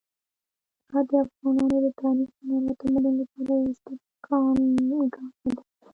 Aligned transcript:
هرات 0.89 1.05
د 1.09 1.11
افغانانو 1.25 1.77
د 1.85 1.87
تاریخ، 2.01 2.29
هنر 2.41 2.61
او 2.69 2.75
تمدن 2.81 3.13
لپاره 3.21 3.51
یوه 3.59 3.71
ستره 3.77 3.95
ګاڼه 4.25 5.13
ده. 5.55 5.63